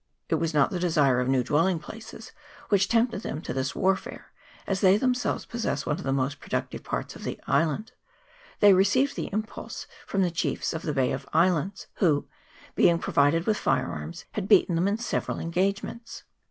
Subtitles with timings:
[0.29, 2.31] It was not the desire of new dwelling places
[2.69, 4.31] which tempted them to this warfare,
[4.65, 7.91] as they themselves possess one of the most productive parts of the island;
[8.61, 12.27] they re ceived the impulse from the chiefs of the Bay of Islands, who,
[12.73, 16.23] being provided with fire arms, had beaten them in several engagements.